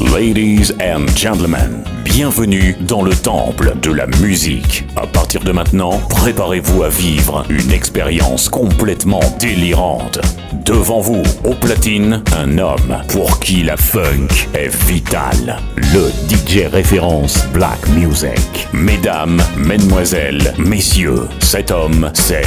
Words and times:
Ladies 0.00 0.72
and 0.80 1.06
gentlemen, 1.14 1.84
bienvenue 2.04 2.74
dans 2.80 3.02
le 3.02 3.14
temple 3.14 3.74
de 3.82 3.92
la 3.92 4.06
musique. 4.06 4.84
À 4.96 5.06
partir 5.06 5.42
de 5.42 5.52
maintenant, 5.52 6.00
préparez-vous 6.08 6.82
à 6.82 6.88
vivre 6.88 7.44
une 7.50 7.70
expérience 7.70 8.48
complètement 8.48 9.20
délirante. 9.38 10.18
Devant 10.64 11.00
vous, 11.00 11.22
au 11.44 11.52
platine, 11.54 12.22
un 12.34 12.56
homme 12.56 12.96
pour 13.08 13.40
qui 13.40 13.62
la 13.62 13.76
funk 13.76 14.28
est 14.54 14.74
vitale. 14.86 15.58
Le 15.76 16.10
DJ 16.28 16.66
référence 16.72 17.46
Black 17.52 17.86
Music. 17.90 18.68
Mesdames, 18.72 19.42
mesdemoiselles, 19.58 20.54
messieurs, 20.58 21.28
cet 21.40 21.70
homme, 21.70 22.10
c'est 22.14 22.46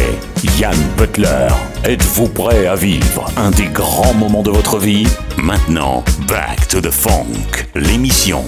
Yann 0.60 0.78
Butler. 0.98 1.50
Êtes-vous 1.86 2.30
prêt 2.30 2.66
à 2.66 2.76
vivre 2.76 3.26
un 3.36 3.52
des 3.52 3.66
grands 3.66 4.14
moments 4.14 4.42
de 4.42 4.50
votre 4.50 4.80
vie? 4.80 5.06
Maintenant, 5.38 6.02
Back 6.30 6.70
to 6.70 6.80
the 6.80 6.90
Funk, 6.90 7.68
l'émission 7.76 8.46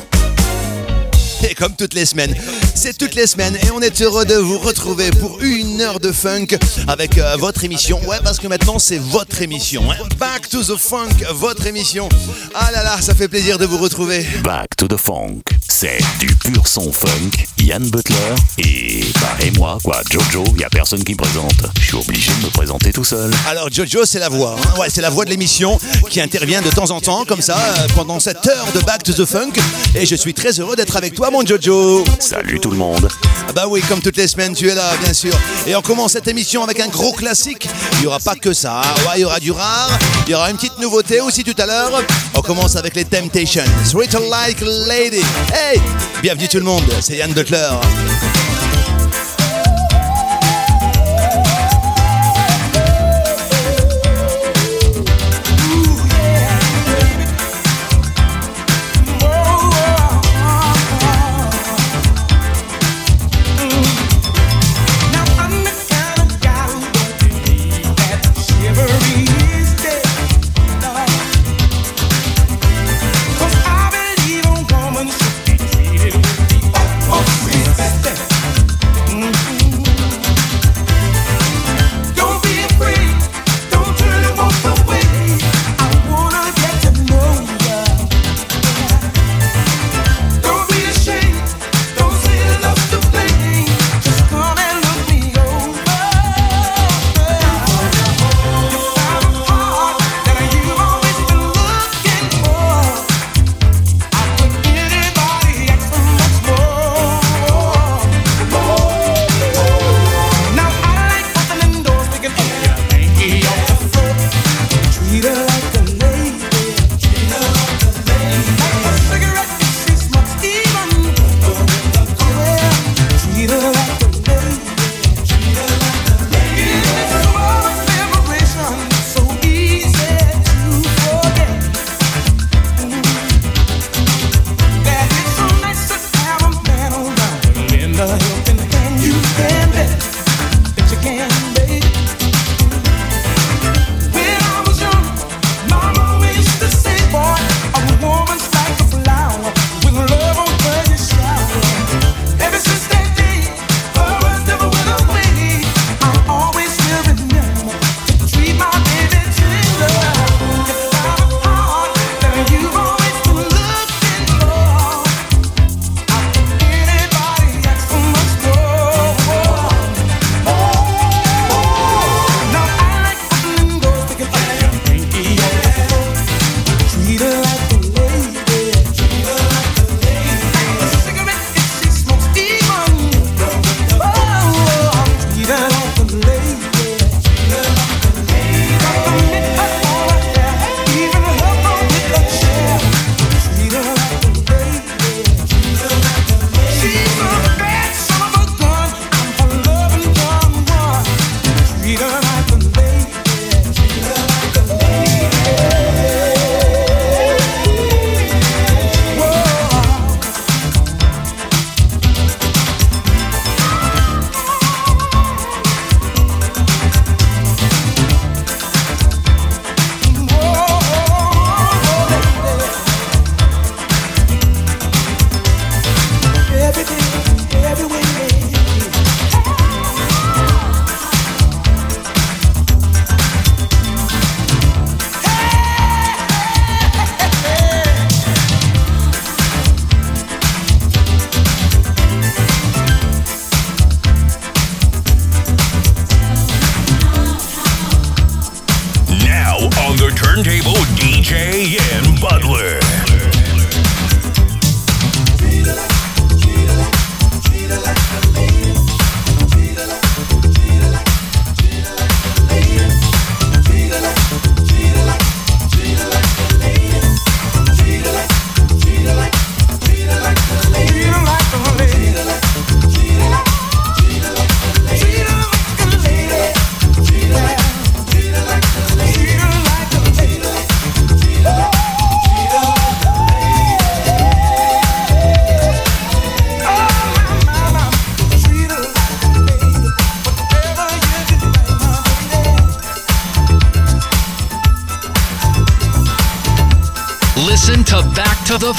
comme 1.57 1.75
toutes 1.75 1.93
les 1.93 2.05
semaines, 2.05 2.35
c'est 2.73 2.97
toutes 2.97 3.15
les 3.15 3.27
semaines 3.27 3.55
et 3.55 3.71
on 3.71 3.81
est 3.81 4.01
heureux 4.01 4.25
de 4.25 4.35
vous 4.35 4.59
retrouver 4.59 5.09
pour 5.11 5.39
une 5.41 5.81
heure 5.81 5.99
de 5.99 6.11
funk 6.11 6.47
avec 6.87 7.17
euh, 7.17 7.35
votre 7.37 7.63
émission. 7.63 7.99
Ouais, 8.07 8.17
parce 8.23 8.39
que 8.39 8.47
maintenant 8.47 8.79
c'est 8.79 8.97
votre 8.97 9.41
émission. 9.41 9.83
hein. 9.91 9.95
Back 10.19 10.49
to 10.49 10.63
the 10.63 10.77
Funk, 10.77 11.09
votre 11.33 11.65
émission. 11.67 12.09
Ah 12.53 12.69
là 12.71 12.83
là, 12.83 12.97
ça 13.01 13.13
fait 13.15 13.27
plaisir 13.27 13.57
de 13.57 13.65
vous 13.65 13.77
retrouver. 13.77 14.25
Back 14.43 14.75
to 14.77 14.87
the 14.87 14.97
Funk, 14.97 15.41
c'est 15.69 15.99
du 16.19 16.27
pur 16.35 16.67
son 16.67 16.91
funk. 16.91 17.31
Yann 17.59 17.83
Butler 17.89 18.15
et 18.59 19.03
bah, 19.21 19.37
et 19.45 19.51
moi 19.51 19.77
quoi, 19.83 20.01
Jojo, 20.11 20.43
y 20.59 20.63
a 20.63 20.69
personne 20.69 21.03
qui 21.03 21.13
me 21.13 21.17
présente. 21.17 21.53
Je 21.79 21.85
suis 21.85 21.95
obligé 21.97 22.31
de 22.41 22.45
me 22.45 22.49
présenter 22.51 22.91
tout 22.91 23.03
seul. 23.05 23.31
Alors 23.47 23.69
Jojo, 23.71 24.05
c'est 24.05 24.19
la 24.19 24.29
voix. 24.29 24.55
hein. 24.59 24.79
Ouais, 24.79 24.87
c'est 24.89 25.01
la 25.01 25.09
voix 25.09 25.25
de 25.25 25.29
l'émission 25.29 25.79
qui 26.09 26.21
intervient 26.21 26.61
de 26.61 26.69
temps 26.69 26.91
en 26.91 27.01
temps 27.01 27.25
comme 27.25 27.41
ça 27.41 27.57
euh, 27.57 27.87
pendant 27.95 28.19
cette 28.19 28.45
heure 28.47 28.67
de 28.73 28.79
Back 28.81 29.03
to 29.03 29.13
the 29.13 29.25
Funk. 29.25 29.53
Et 29.95 30.05
je 30.05 30.15
suis 30.15 30.33
très 30.33 30.59
heureux 30.59 30.75
d'être 30.75 30.95
avec 30.97 31.15
toi, 31.15 31.24
mon 31.31 31.45
Jojo. 31.45 32.03
Salut 32.19 32.59
tout 32.59 32.71
le 32.71 32.77
monde. 32.77 33.07
Ah 33.47 33.51
Bah 33.53 33.65
oui, 33.67 33.81
comme 33.87 34.01
toutes 34.01 34.17
les 34.17 34.27
semaines, 34.27 34.53
tu 34.53 34.69
es 34.69 34.75
là, 34.75 34.91
bien 35.03 35.13
sûr. 35.13 35.33
Et 35.67 35.75
on 35.75 35.81
commence 35.81 36.13
cette 36.13 36.27
émission 36.27 36.63
avec 36.63 36.79
un 36.79 36.87
gros 36.87 37.13
classique. 37.13 37.67
Il 37.93 38.01
n'y 38.01 38.07
aura 38.07 38.19
pas 38.19 38.35
que 38.35 38.53
ça. 38.53 38.81
hein. 38.81 38.95
Ouais, 39.07 39.13
il 39.17 39.21
y 39.21 39.25
aura 39.25 39.39
du 39.39 39.51
rare. 39.51 39.89
Il 40.27 40.31
y 40.31 40.35
aura 40.35 40.49
une 40.49 40.57
petite 40.57 40.77
nouveauté 40.79 41.21
aussi 41.21 41.43
tout 41.43 41.55
à 41.61 41.65
l'heure. 41.65 42.03
On 42.35 42.41
commence 42.41 42.75
avec 42.75 42.95
les 42.95 43.05
Temptations. 43.05 43.63
Sweet 43.85 44.13
Like 44.29 44.61
Lady. 44.61 45.23
Hey, 45.53 45.79
bienvenue 46.21 46.47
tout 46.47 46.57
le 46.57 46.63
monde. 46.63 46.83
C'est 47.01 47.17
Yann 47.17 47.33
Butler. 47.33 47.69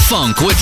Funk 0.09 0.41
with 0.41 0.56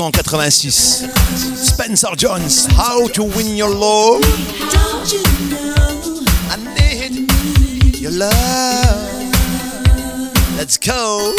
1986. 0.00 1.04
Spencer 1.56 2.08
Jones, 2.16 2.66
How 2.78 3.06
to 3.08 3.22
Win 3.22 3.54
Your 3.54 3.68
Love. 3.68 4.22
don't 4.72 5.12
you 5.12 5.20
know 5.50 6.22
I 6.48 6.56
need 6.56 7.98
your 8.00 8.12
love. 8.12 8.32
Let's 10.56 10.78
go. 10.78 11.34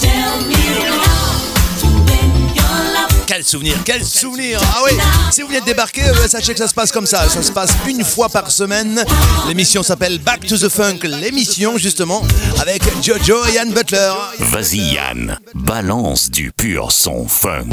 Tell 0.00 0.40
me 0.46 0.54
how 0.54 1.80
to 1.80 1.86
win 2.06 2.54
your 2.54 2.94
love. 2.94 3.26
Quel 3.26 3.42
souvenir, 3.42 3.76
quel 3.84 4.04
souvenir 4.04 4.60
Ah 4.62 4.82
oui, 4.84 4.92
si 5.32 5.42
vous 5.42 5.48
venez 5.48 5.60
de 5.60 5.66
débarquer, 5.66 6.02
euh, 6.04 6.28
sachez 6.28 6.52
que 6.52 6.58
ça 6.60 6.68
se 6.68 6.74
passe 6.74 6.92
comme 6.92 7.06
ça. 7.06 7.28
Ça 7.28 7.42
se 7.42 7.50
passe 7.50 7.70
une 7.88 8.04
fois 8.04 8.28
par 8.28 8.48
semaine. 8.50 9.04
L'émission 9.48 9.82
s'appelle 9.82 10.18
Back 10.20 10.46
to 10.46 10.56
the 10.56 10.68
Funk, 10.68 10.98
l'émission 11.02 11.78
justement 11.78 12.22
avec 12.60 12.82
Jojo 13.02 13.44
et 13.46 13.54
Yann 13.54 13.72
Butler. 13.72 14.12
Vas-y 14.38 14.94
Yann, 14.94 15.36
balance 15.64 16.30
du 16.30 16.52
pur 16.52 16.92
son 16.92 17.26
funk. 17.26 17.68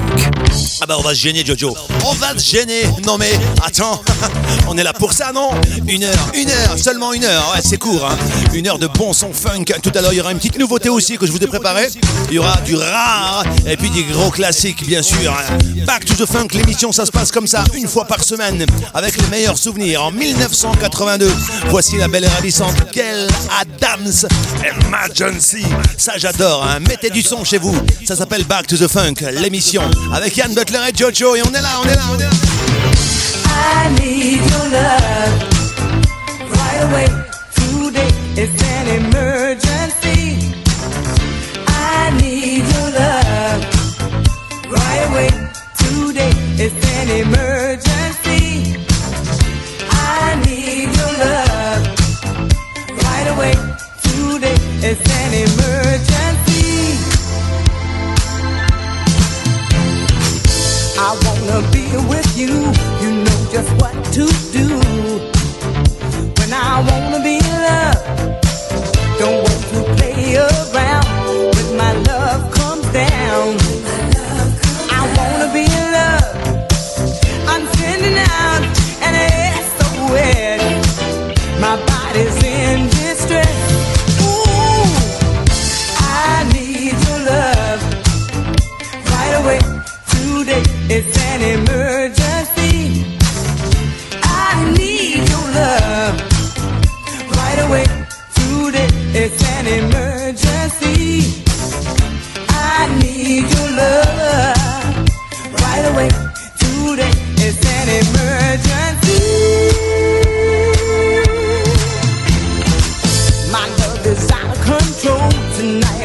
Ah 0.81 0.85
bah 0.87 0.95
on 0.97 1.01
va 1.01 1.13
se 1.13 1.19
gêner 1.19 1.45
Jojo, 1.45 1.75
on 2.05 2.13
va 2.13 2.37
se 2.37 2.49
gêner. 2.49 2.83
Non 3.05 3.17
mais 3.17 3.31
attends, 3.63 4.01
on 4.67 4.77
est 4.77 4.83
là 4.83 4.93
pour 4.93 5.11
ça 5.11 5.31
non? 5.33 5.49
Une 5.87 6.03
heure, 6.03 6.31
une 6.33 6.49
heure, 6.49 6.77
seulement 6.77 7.13
une 7.13 7.25
heure, 7.25 7.51
ouais 7.53 7.61
c'est 7.63 7.77
court 7.77 8.05
hein. 8.09 8.17
Une 8.53 8.67
heure 8.67 8.79
de 8.79 8.87
bon 8.87 9.13
son 9.13 9.33
funk, 9.33 9.65
tout 9.83 9.91
à 9.93 10.01
l'heure 10.01 10.13
il 10.13 10.17
y 10.17 10.21
aura 10.21 10.31
une 10.31 10.37
petite 10.37 10.57
nouveauté 10.57 10.89
aussi 10.89 11.17
que 11.17 11.25
je 11.25 11.31
vous 11.31 11.43
ai 11.43 11.47
préparée 11.47 11.87
Il 12.29 12.35
y 12.35 12.39
aura 12.39 12.55
du 12.61 12.75
rare 12.75 13.43
et 13.67 13.75
puis 13.75 13.89
des 13.89 14.03
gros 14.03 14.31
classiques 14.31 14.85
bien 14.85 15.01
sûr. 15.03 15.33
Back 15.85 16.05
to 16.05 16.13
the 16.13 16.25
Funk, 16.29 16.47
l'émission 16.53 16.91
ça 16.91 17.05
se 17.05 17.11
passe 17.11 17.31
comme 17.31 17.47
ça 17.47 17.63
une 17.73 17.87
fois 17.87 18.05
par 18.05 18.23
semaine 18.23 18.65
Avec 18.93 19.17
les 19.17 19.27
meilleurs 19.27 19.57
souvenirs. 19.57 20.03
En 20.03 20.11
1982 20.11 21.29
Voici 21.69 21.97
la 21.97 22.07
belle 22.07 22.23
et 22.23 22.27
ravissante 22.27 22.75
Gail 22.93 23.27
Adams. 23.59 24.27
Emergency. 24.63 25.65
Ça 25.97 26.13
j'adore, 26.17 26.63
hein. 26.63 26.79
mettez 26.87 27.09
du 27.09 27.21
son 27.21 27.43
chez 27.43 27.57
vous 27.57 27.75
Ça 28.05 28.15
s'appelle 28.15 28.43
Back 28.43 28.67
to 28.67 28.77
the 28.77 28.87
Funk, 28.87 29.15
l'émission 29.41 29.83
Avec 30.13 30.35
Yann 30.37 30.53
Butler 30.53 30.79
et 30.89 30.97
Jojo 30.97 31.35
et 31.35 31.41
on 31.43 31.53
est 31.53 31.61
là, 31.61 31.79
on 31.81 31.87
est 31.87 31.95
là, 31.95 32.03
on 32.11 32.19
est 32.19 32.23
là 32.23 32.29
I 33.53 33.89
need 33.99 34.39
your 34.51 34.67
love 34.69 35.33
right 36.49 36.81
away. 36.87 37.07
Today 37.55 38.09
it's 38.35 38.63
an 38.63 38.87
emergency. 38.99 40.53
I 41.67 42.09
need 42.21 42.63
your 42.73 42.89
love 42.99 43.61
right 44.69 45.01
away. 45.09 45.29
Today 45.77 46.31
it's 46.57 46.85
an 46.97 47.09
emergency. 47.23 48.77
I 49.89 50.41
need 50.45 50.89
your 50.99 51.13
love 51.25 51.83
right 53.03 53.27
away. 53.33 53.53
Today 54.03 54.55
it's 54.81 55.09
an 55.09 55.33
emergency. 55.33 55.60
you, 62.41 62.47
you 63.01 63.11
know 63.23 63.39
just 63.51 63.71
what 63.79 63.93
to 64.15 64.25
do. 64.51 64.67
When 66.39 66.51
I 66.51 66.81
wanna 66.87 67.21
be 67.23 67.39
loved, 67.39 68.01
don't 69.19 69.43
want 69.45 69.63
to 69.73 69.79
play 69.95 70.37
around. 70.37 71.55
When 71.55 71.77
my 71.77 71.93
love 72.09 72.51
comes 72.51 72.87
down. 72.91 73.60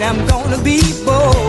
I'm 0.03 0.27
gonna 0.27 0.63
be 0.63 0.81
bold. 1.05 1.46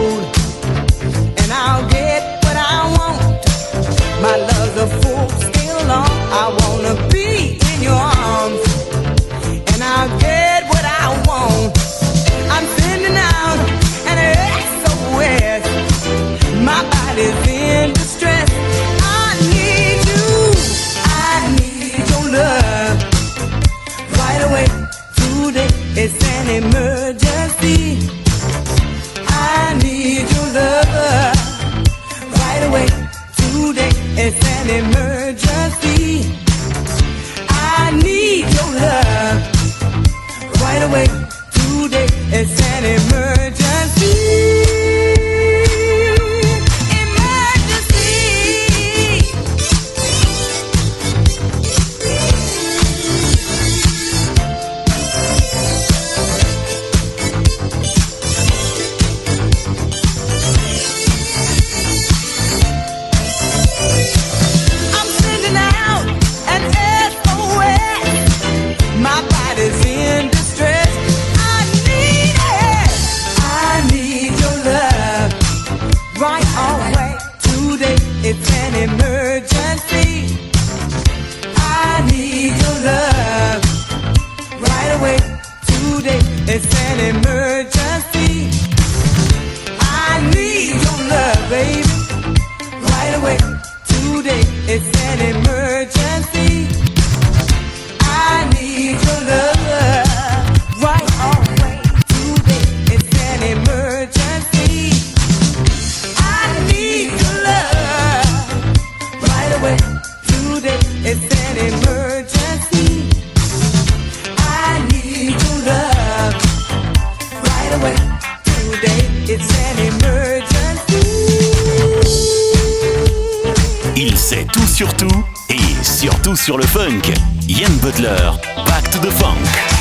Il 123.96 124.18
sait 124.18 124.46
tout 124.52 124.68
sur 124.68 124.94
tout 124.96 125.08
et 125.50 125.56
surtout 125.82 126.36
sur 126.36 126.58
le 126.58 126.66
funk. 126.66 127.14
Ian 127.48 127.70
Butler, 127.82 128.32
Back 128.68 128.90
to 128.92 129.00
the 129.00 129.12
Funk. 129.12 129.77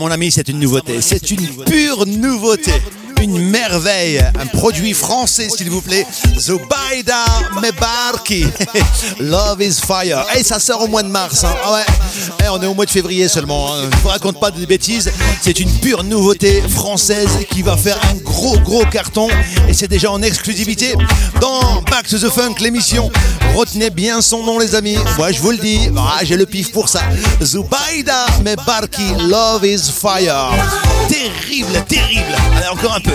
Mon 0.00 0.10
ami, 0.10 0.30
c'est 0.30 0.48
une 0.48 0.58
nouveauté. 0.58 1.02
C'est 1.02 1.30
une 1.30 1.46
produit 4.52 4.92
français, 4.94 5.48
s'il 5.48 5.70
vous 5.70 5.80
plaît. 5.82 6.06
Zubaida 6.38 7.24
Mebarki. 7.62 8.46
Love 9.20 9.62
is 9.62 9.80
fire. 9.86 10.24
Et 10.38 10.42
ça 10.42 10.58
sort 10.58 10.82
au 10.82 10.86
mois 10.88 11.02
de 11.02 11.08
mars. 11.08 11.44
hein. 11.44 11.54
Ah 11.64 11.72
ouais. 11.74 11.84
Eh, 12.44 12.48
on 12.50 12.62
est 12.62 12.66
au 12.66 12.74
mois 12.74 12.84
de 12.86 12.90
février 12.90 13.28
seulement. 13.28 13.72
hein. 13.74 13.88
Je 13.92 13.96
vous 13.98 14.08
raconte 14.08 14.38
pas 14.40 14.50
de 14.50 14.64
bêtises. 14.66 15.10
C'est 15.40 15.58
une 15.60 15.70
pure 15.80 16.04
nouveauté 16.04 16.62
française 16.68 17.28
qui 17.50 17.62
va 17.62 17.76
faire 17.76 17.98
un 18.10 18.16
gros, 18.16 18.58
gros 18.60 18.84
carton. 18.86 19.28
Et 19.68 19.72
c'est 19.74 19.88
déjà 19.88 20.10
en 20.10 20.22
exclusivité 20.22 20.94
dans 21.40 21.82
Back 21.90 22.08
to 22.08 22.18
the 22.18 22.28
Funk, 22.30 22.54
l'émission. 22.60 23.10
Retenez 23.54 23.90
bien 23.90 24.20
son 24.20 24.42
nom, 24.44 24.58
les 24.58 24.74
amis. 24.74 24.98
Moi, 25.16 25.32
je 25.32 25.40
vous 25.40 25.50
le 25.50 25.58
dis. 25.58 25.88
Ah, 25.96 26.18
j'ai 26.22 26.36
le 26.36 26.46
pif 26.46 26.72
pour 26.72 26.88
ça. 26.88 27.00
Zubaida 27.42 28.26
Mebarki, 28.44 29.14
Love 29.28 29.64
is 29.66 29.90
Fire. 29.90 30.50
Terrible, 31.08 31.82
terrible. 31.88 32.34
Allez, 32.56 32.68
encore 32.68 32.94
un 32.94 33.00
peu. 33.00 33.10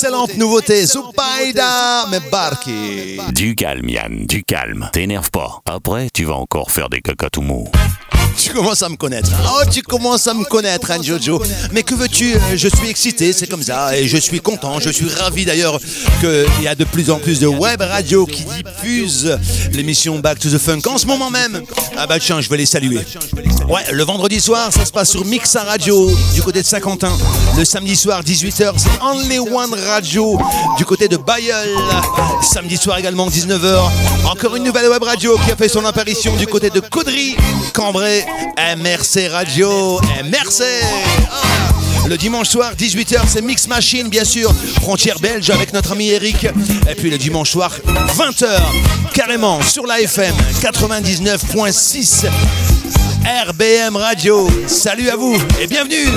Excellente 0.00 0.36
nouveauté. 0.36 0.86
Zubaida 0.86 2.06
Mebarki. 2.08 3.18
Du 3.32 3.56
calme, 3.56 3.88
Yann, 3.88 4.26
du 4.26 4.44
calme. 4.44 4.88
T'énerve 4.92 5.32
pas. 5.32 5.60
Après, 5.66 6.08
tu 6.14 6.22
vas 6.22 6.36
encore 6.36 6.70
faire 6.70 6.88
des 6.88 7.00
cacatoumous. 7.00 7.68
Tu 8.36 8.50
commences 8.52 8.82
à 8.82 8.88
me 8.88 8.96
connaître. 8.96 9.30
Oh, 9.46 9.62
tu 9.70 9.82
commences 9.82 10.26
à 10.26 10.34
me 10.34 10.44
connaître, 10.44 10.90
hein, 10.90 10.98
Jojo. 11.02 11.42
Mais 11.72 11.82
que 11.82 11.94
veux-tu 11.94 12.34
euh, 12.34 12.38
Je 12.56 12.68
suis 12.68 12.88
excité, 12.88 13.32
c'est 13.32 13.46
comme 13.46 13.62
ça. 13.62 13.96
Et 13.96 14.06
je 14.06 14.16
suis 14.16 14.40
content. 14.40 14.78
Je 14.80 14.90
suis 14.90 15.08
ravi 15.08 15.44
d'ailleurs 15.44 15.78
qu'il 16.20 16.62
y 16.62 16.68
a 16.68 16.74
de 16.74 16.84
plus 16.84 17.10
en 17.10 17.18
plus 17.18 17.40
de 17.40 17.46
web 17.46 17.80
radio 17.80 18.26
qui 18.26 18.44
diffusent 18.44 19.38
l'émission 19.72 20.18
Back 20.18 20.38
to 20.38 20.50
the 20.50 20.58
Funk 20.58 20.82
en 20.86 20.98
ce 20.98 21.06
moment 21.06 21.30
même. 21.30 21.62
Ah 21.96 22.06
bah 22.06 22.18
tiens, 22.18 22.40
je 22.40 22.48
vais 22.48 22.56
les 22.56 22.66
saluer. 22.66 23.00
Ouais, 23.68 23.82
le 23.92 24.04
vendredi 24.04 24.40
soir, 24.40 24.72
ça 24.72 24.84
se 24.84 24.92
passe 24.92 25.10
sur 25.10 25.24
Mixa 25.24 25.62
Radio 25.62 26.10
du 26.34 26.42
côté 26.42 26.62
de 26.62 26.66
Saint-Quentin. 26.66 27.12
Le 27.56 27.64
samedi 27.64 27.96
soir, 27.96 28.22
18h, 28.22 28.72
c'est 28.76 29.02
Only 29.02 29.38
One 29.40 29.74
Radio 29.86 30.38
du 30.76 30.84
côté 30.84 31.08
de 31.08 31.16
Bayeul. 31.16 31.76
Samedi 32.42 32.76
soir 32.76 32.98
également, 32.98 33.28
19h. 33.28 33.90
Encore 34.24 34.56
une 34.56 34.64
nouvelle 34.64 34.88
web 34.88 35.02
radio 35.02 35.36
qui 35.44 35.50
a 35.50 35.56
fait 35.56 35.68
son 35.68 35.84
apparition 35.84 36.34
du 36.36 36.46
côté 36.46 36.70
de 36.70 36.80
Caudry, 36.80 37.36
Cambrai, 37.74 38.17
MRC 38.56 39.28
Radio, 39.30 40.00
MRC. 40.24 40.62
Ah. 41.30 42.06
Le 42.08 42.16
dimanche 42.16 42.48
soir, 42.48 42.72
18h, 42.74 43.20
c'est 43.26 43.42
Mix 43.42 43.68
Machine, 43.68 44.08
bien 44.08 44.24
sûr, 44.24 44.54
frontière 44.80 45.18
belge 45.18 45.50
avec 45.50 45.72
notre 45.72 45.92
ami 45.92 46.08
Eric. 46.08 46.46
Et 46.88 46.94
puis 46.94 47.10
le 47.10 47.18
dimanche 47.18 47.50
soir, 47.50 47.70
20h, 48.16 48.48
carrément 49.12 49.60
sur 49.62 49.86
la 49.86 50.00
FM 50.00 50.34
99.6 50.60 52.26
RBM 53.48 53.96
Radio. 53.96 54.48
Salut 54.66 55.10
à 55.10 55.16
vous 55.16 55.36
et 55.60 55.66
bienvenue. 55.66 56.08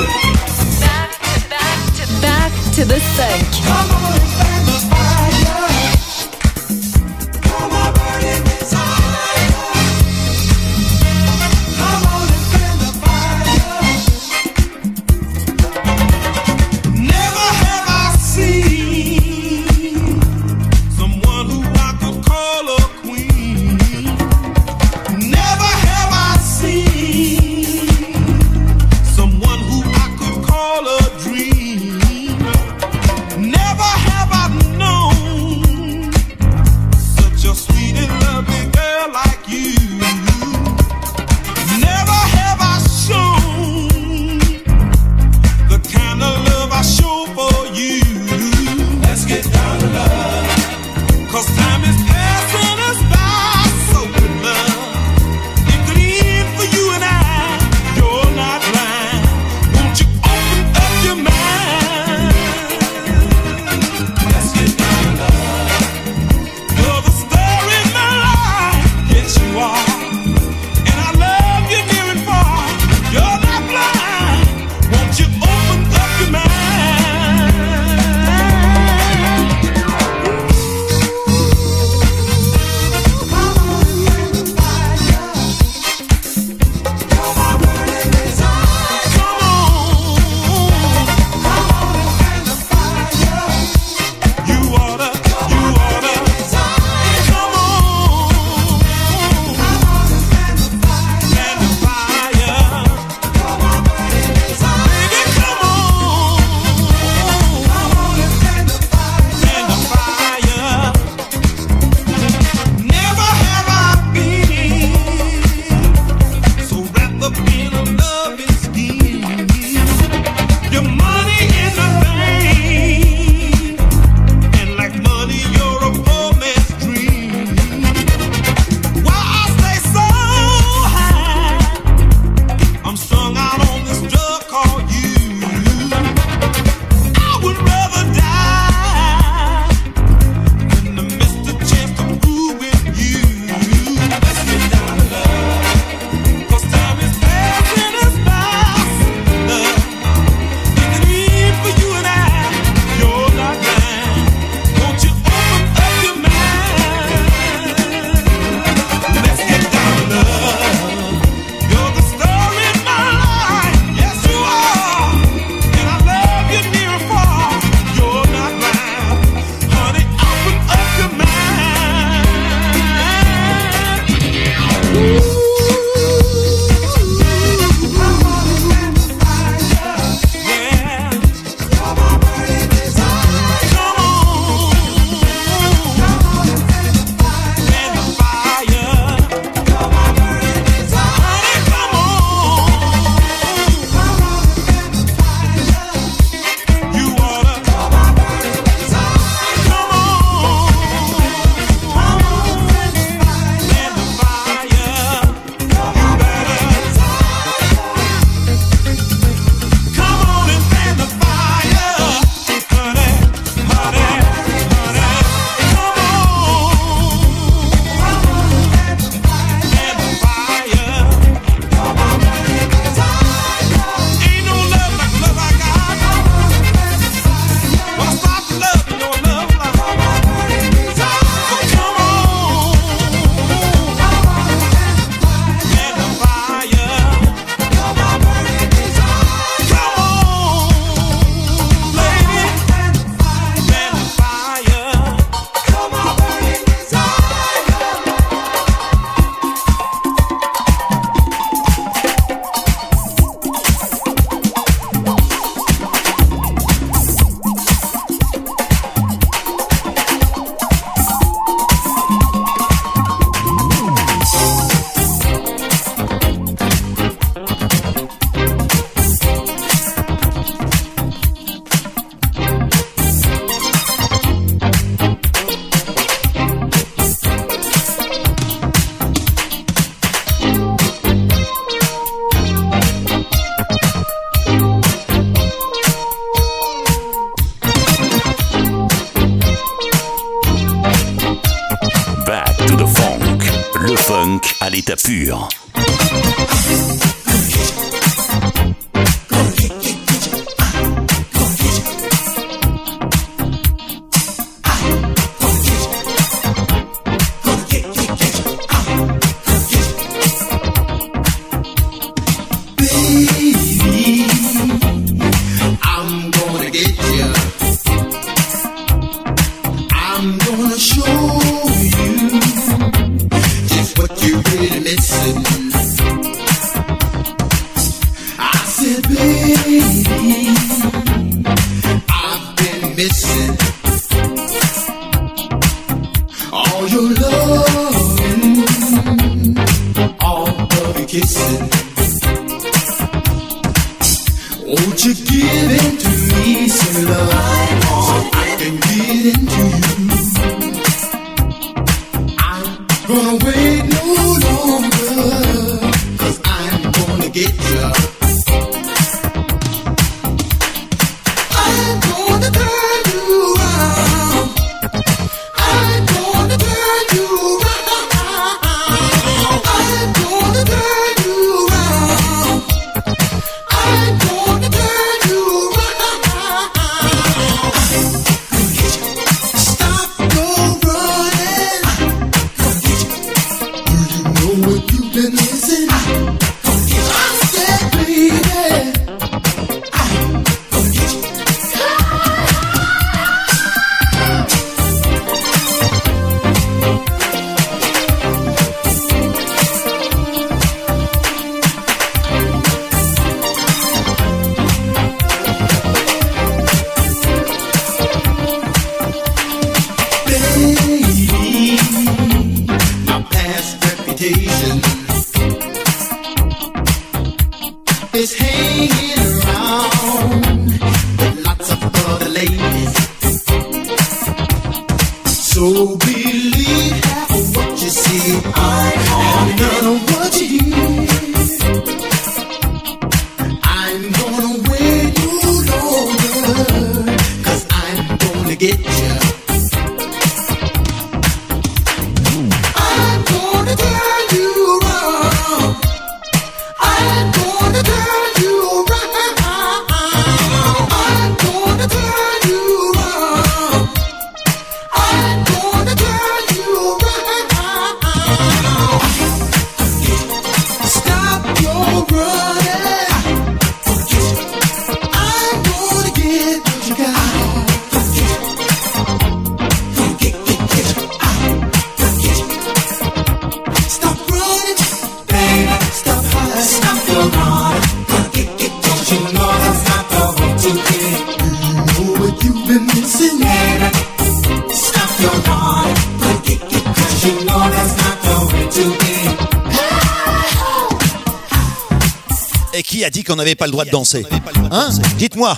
Qui 493.01 493.05
a 493.05 493.09
dit 493.09 493.23
qu'on 493.23 493.35
n'avait 493.35 493.55
pas 493.55 493.65
le 493.65 493.71
droit 493.71 493.83
de 493.83 493.89
danser 493.89 494.27
Hein 494.69 494.89
Dites-moi, 495.17 495.57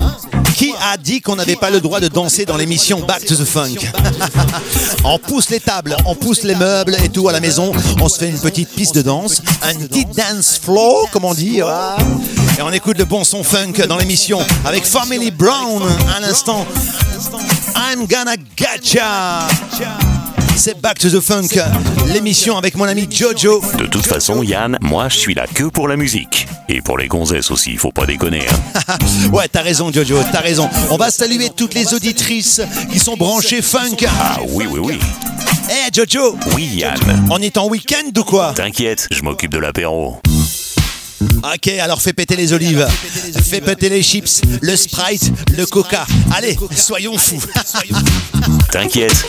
qui 0.56 0.72
a 0.82 0.96
dit 0.96 1.20
qu'on 1.20 1.36
n'avait 1.36 1.58
pas 1.58 1.72
le 1.72 1.82
droit 1.82 2.00
de 2.00 2.08
danser 2.08 2.46
dans 2.46 2.56
l'émission 2.56 3.02
Back 3.02 3.26
to 3.26 3.36
the 3.36 3.44
Funk 3.44 3.80
On 5.04 5.20
pousse 5.20 5.50
les 5.50 5.60
tables, 5.60 5.94
on 6.06 6.16
pousse 6.16 6.44
les 6.44 6.56
meubles 6.56 6.96
et 7.04 7.10
tout 7.10 7.28
à 7.28 7.34
la 7.34 7.42
maison, 7.42 7.74
on 8.00 8.08
se 8.08 8.18
fait 8.18 8.30
une 8.30 8.40
petite 8.40 8.70
piste 8.70 8.96
de 8.96 9.02
danse, 9.02 9.42
un 9.62 9.76
petit 9.76 10.06
dance 10.06 10.58
floor, 10.58 11.10
comme 11.12 11.26
on 11.26 11.34
dit, 11.34 11.58
et 11.58 12.62
on 12.62 12.72
écoute 12.72 12.98
le 12.98 13.04
bon 13.04 13.26
son 13.26 13.44
funk 13.44 13.74
dans 13.90 13.98
l'émission 13.98 14.40
avec 14.64 14.86
Family 14.86 15.30
Brown 15.30 15.84
à 16.16 16.22
l'instant. 16.22 16.66
I'm 17.76 18.08
gonna 18.08 18.38
getcha 18.56 19.50
c'est 20.56 20.80
Back 20.80 21.00
to 21.00 21.10
the 21.10 21.20
Funk, 21.20 21.50
l'émission 22.08 22.58
avec 22.58 22.76
mon 22.76 22.86
ami 22.86 23.08
Jojo. 23.10 23.62
De 23.78 23.86
toute 23.86 24.06
façon, 24.06 24.44
Yann, 24.44 24.78
moi, 24.82 25.10
je 25.10 25.18
suis 25.18 25.34
là 25.34 25.46
que 25.54 25.64
pour 25.66 25.88
la 25.88 25.96
musique. 25.96 26.48
Et 26.70 26.82
pour 26.82 26.98
les 26.98 27.08
gonzesses 27.08 27.52
aussi, 27.52 27.76
faut 27.76 27.92
pas 27.92 28.06
déconner. 28.06 28.46
Hein. 28.48 28.98
ouais, 29.34 29.48
t'as 29.52 29.62
raison, 29.62 29.92
Jojo, 29.92 30.18
t'as 30.32 30.40
raison. 30.42 30.70
On 30.90 30.98
va 30.98 31.12
saluer 31.12 31.50
toutes 31.56 31.74
les 31.74 31.94
auditrices 31.94 32.62
qui 32.92 33.00
sont 33.00 33.18
branchées 33.18 33.62
funk. 33.62 33.98
Ah 34.08 34.38
oui, 34.50 34.66
oui, 34.70 34.80
oui. 34.82 35.00
Eh, 35.70 35.92
Jojo 35.94 36.38
Oui, 36.56 36.66
Yann. 36.76 36.98
On 37.30 37.40
est 37.40 37.58
en 37.58 37.68
week-end 37.68 38.10
ou 38.18 38.24
quoi? 38.24 38.54
T'inquiète, 38.56 39.08
je 39.12 39.22
m'occupe 39.22 39.52
de 39.52 39.60
l'apéro. 39.60 40.18
Ok, 41.44 41.68
alors 41.80 42.02
fais 42.02 42.14
péter 42.14 42.36
les 42.36 42.54
olives, 42.54 42.88
fais 43.44 43.62
péter 43.62 43.90
les 43.90 44.02
chips, 44.02 44.42
le 44.62 44.76
Sprite, 44.76 45.32
le 45.56 45.66
Coca. 45.66 46.06
Allez, 46.36 46.58
soyons 46.76 47.18
fous. 47.18 47.42
T'inquiète. 48.72 49.26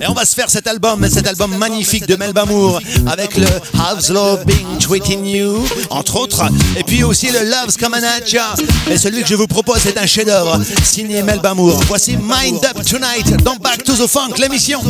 Et 0.00 0.06
on 0.08 0.12
va 0.12 0.24
se 0.24 0.34
faire 0.34 0.50
cet 0.50 0.66
album, 0.66 1.08
cet 1.08 1.26
album 1.26 1.56
magnifique 1.56 2.06
de 2.06 2.16
Melba 2.16 2.44
Moore 2.44 2.80
avec 3.06 3.36
le 3.36 3.46
How's 3.74 4.10
Love 4.10 4.44
Being 4.44 4.78
Treating 4.78 5.24
You, 5.24 5.64
entre 5.90 6.16
autres. 6.16 6.44
Et 6.76 6.82
puis 6.82 7.04
aussi 7.04 7.30
le 7.30 7.44
Love's 7.44 7.76
Coming 7.76 8.02
At. 8.02 8.90
Et 8.90 8.98
celui 8.98 9.22
que 9.22 9.28
je 9.28 9.34
vous 9.34 9.46
propose, 9.46 9.78
c'est 9.82 9.98
un 9.98 10.06
chef-d'œuvre 10.06 10.60
signé 10.84 11.22
Melba 11.22 11.54
Moore. 11.54 11.80
Voici 11.86 12.16
Mind 12.16 12.64
Up 12.64 12.84
Tonight 12.84 13.42
dans 13.44 13.56
Back 13.56 13.84
to 13.84 13.94
the 13.94 14.06
Funk, 14.06 14.34
l'émission. 14.38 14.80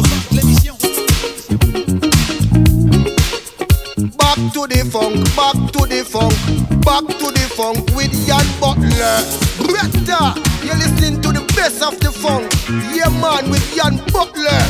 To 4.50 4.66
the 4.66 4.82
funk, 4.90 5.22
back 5.36 5.54
to 5.72 5.86
the 5.86 6.02
funk, 6.02 6.34
back 6.82 7.06
to 7.06 7.30
the 7.30 7.46
funk 7.54 7.78
with 7.94 8.10
Jan 8.26 8.42
Butler. 8.58 9.22
Bretta, 9.62 10.34
you're 10.66 10.74
listening 10.74 11.22
to 11.22 11.30
the 11.30 11.46
best 11.54 11.80
of 11.80 11.98
the 12.00 12.10
funk. 12.10 12.50
Yeah, 12.90 13.08
man, 13.22 13.48
with 13.48 13.62
Jan 13.72 13.96
Butler. 14.12 14.60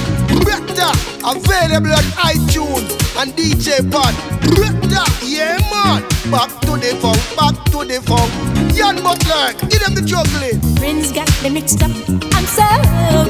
Bretta, 0.45 0.93
available 1.25 1.91
on 1.91 2.05
iTunes 2.21 2.85
and 3.17 3.33
DJ 3.33 3.81
Pod. 3.91 4.15
Bretta, 4.53 5.09
yeah, 5.25 5.57
man. 5.73 6.05
Back 6.31 6.53
to 6.69 6.77
the 6.77 6.95
funk, 7.01 7.19
back 7.35 7.57
to 7.73 7.83
the 7.89 7.99
funk. 8.05 8.31
Jan 8.77 9.03
Butler, 9.03 9.57
give 9.69 9.81
them 9.81 9.95
the 9.95 10.03
juggling. 10.03 10.61
Friends 10.77 11.11
got 11.13 11.27
me 11.43 11.49
mixed 11.49 11.83
up. 11.83 11.91
I'm 12.37 12.47
so 12.47 12.69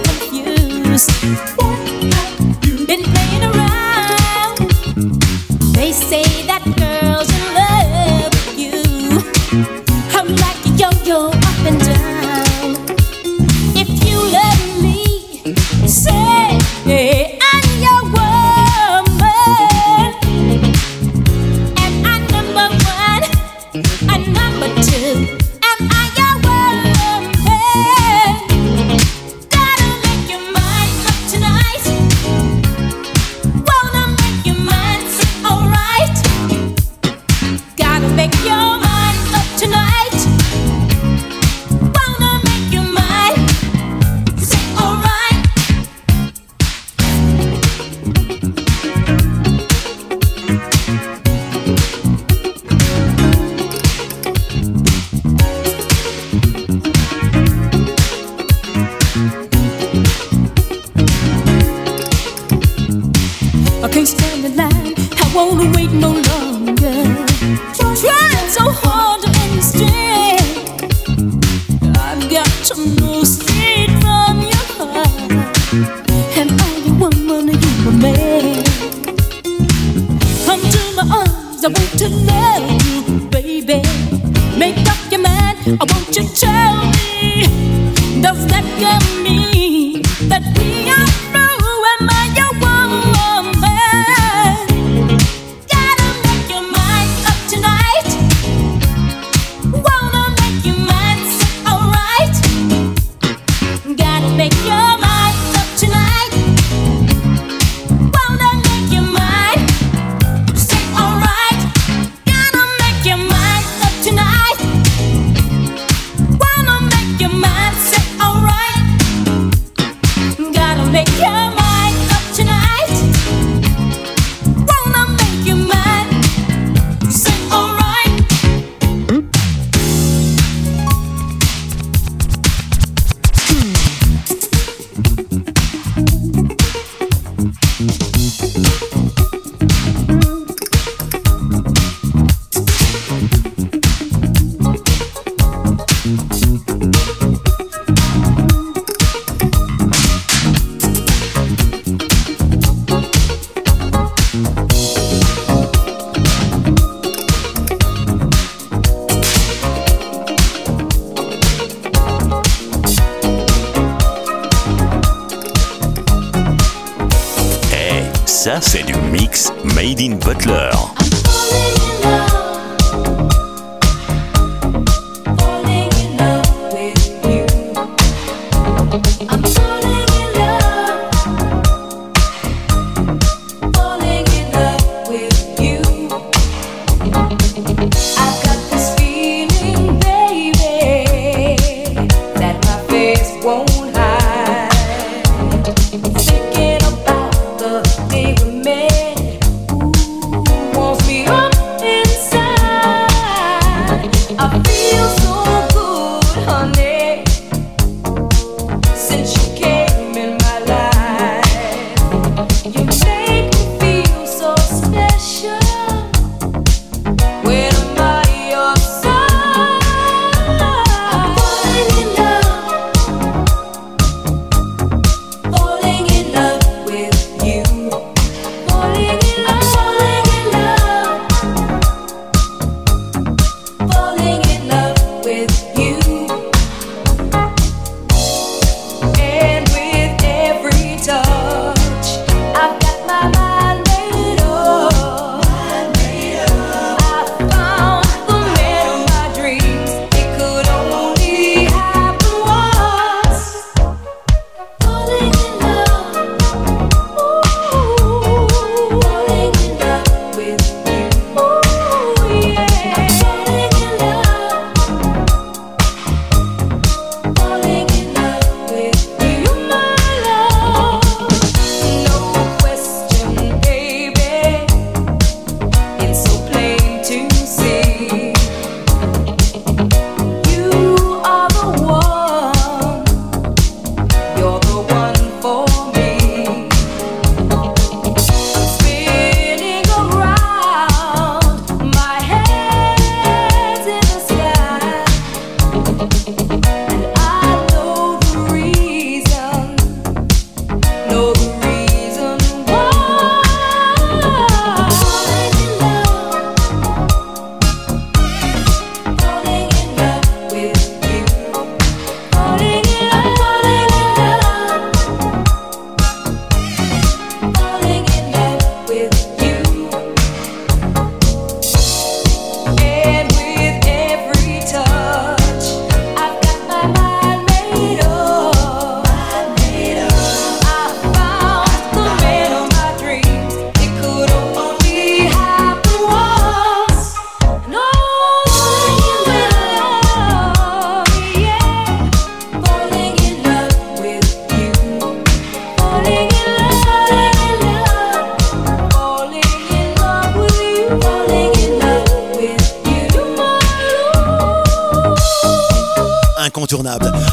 confused. 0.02 1.71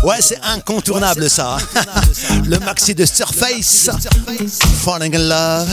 Ouais, 0.04 0.18
c'est 0.20 0.40
incontournable, 0.44 1.30
ça. 1.30 1.58
Le 2.46 2.60
maxi 2.60 2.94
de 2.96 3.06
Surface. 3.06 3.90
Falling 4.84 5.16
in 5.16 5.20
love. 5.20 5.68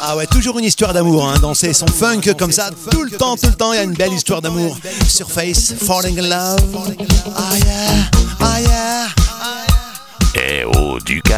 Ah 0.00 0.16
ouais, 0.16 0.26
toujours 0.26 0.58
une 0.58 0.64
histoire 0.64 0.92
d'amour. 0.92 1.28
Hein. 1.28 1.38
Danser 1.40 1.72
son 1.72 1.86
funk 1.86 2.20
comme 2.38 2.52
ça, 2.52 2.70
tout 2.90 3.02
le 3.02 3.10
temps, 3.10 3.36
tout 3.36 3.48
le 3.48 3.54
temps, 3.54 3.72
il 3.72 3.76
y 3.76 3.80
a 3.80 3.82
une 3.82 3.94
belle 3.94 4.12
histoire 4.12 4.40
d'amour. 4.40 4.76
Surface, 5.08 5.74
Falling 5.80 6.18
in 6.18 6.28
love. 6.28 6.96
Ah 7.36 7.56
yeah. 7.56 8.27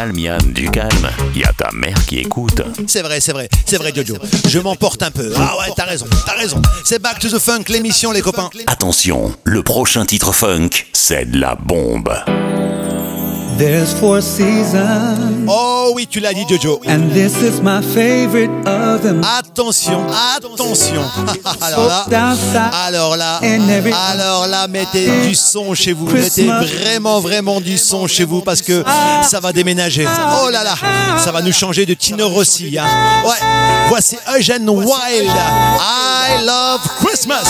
calme, 0.01 0.19
Yann, 0.19 0.53
du 0.55 0.71
calme. 0.71 1.11
Il 1.35 1.43
y 1.43 1.45
a 1.45 1.53
ta 1.53 1.71
mère 1.73 2.07
qui 2.07 2.21
écoute. 2.21 2.63
C'est 2.87 3.03
vrai, 3.03 3.21
c'est 3.21 3.33
vrai, 3.33 3.51
c'est 3.67 3.77
vrai, 3.77 3.93
Jojo. 3.95 4.17
Je 4.49 4.59
m'emporte 4.59 5.03
un 5.03 5.11
peu. 5.11 5.31
Ah 5.37 5.59
ouais, 5.59 5.67
t'as 5.77 5.85
raison, 5.85 6.07
t'as 6.25 6.37
raison. 6.39 6.63
C'est 6.85 7.03
Back 7.03 7.19
to 7.19 7.29
the 7.29 7.39
Funk, 7.39 7.65
l'émission, 7.69 8.11
les 8.11 8.23
copains. 8.23 8.49
Attention, 8.67 9.35
le 9.45 9.63
prochain 9.63 10.07
titre 10.07 10.33
funk, 10.33 10.71
c'est 10.95 11.31
de 11.31 11.39
la 11.39 11.55
bombe. 11.55 12.11
There's 13.59 13.93
four 13.93 14.23
seasons. 14.23 15.47
Oh, 15.47 15.70
Oh 15.91 15.93
oui, 15.97 16.07
tu 16.07 16.21
l'as 16.21 16.33
dit, 16.33 16.45
Jojo. 16.49 16.81
Oh 16.81 16.89
And 16.89 17.09
this 17.13 17.33
is 17.43 17.61
my 17.61 17.83
favorite 17.83 18.51
of 18.65 19.03
them. 19.03 19.23
Attention, 19.25 20.07
attention. 20.37 21.03
Ah, 21.27 21.33
ah, 21.45 21.55
ah. 21.61 21.67
Alors 21.67 21.89
là, 21.89 22.71
alors 22.87 23.17
là, 23.17 23.41
alors 24.09 24.47
là, 24.47 24.69
mettez 24.69 25.11
du 25.27 25.35
son 25.35 25.75
chez 25.75 25.93
vous. 25.93 26.07
Mettez 26.07 26.45
vraiment, 26.47 27.19
vraiment 27.19 27.61
du 27.61 27.77
son 27.77 28.07
chez 28.07 28.25
vous 28.25 28.41
parce 28.41 28.63
que 28.63 28.85
ça 29.23 29.41
va 29.41 29.53
déménager. 29.53 30.07
Oh 30.45 30.49
là 30.51 30.63
là, 30.63 30.77
ça 31.19 31.33
va 31.33 31.43
nous 31.43 31.53
changer 31.53 31.85
de 31.87 31.95
Tino 31.95 32.29
Rossi. 32.29 32.79
Hein. 32.79 32.87
Ouais, 33.25 33.47
voici 33.89 34.17
Eugene 34.39 34.71
Wild. 34.71 35.27
I 35.27 36.45
love 36.45 36.81
Christmas. 37.01 37.49